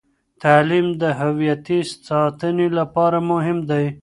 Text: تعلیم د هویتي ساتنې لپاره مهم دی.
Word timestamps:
تعلیم 0.43 0.87
د 1.01 1.03
هویتي 1.19 1.79
ساتنې 2.07 2.67
لپاره 2.77 3.17
مهم 3.31 3.57
دی. 3.69 3.85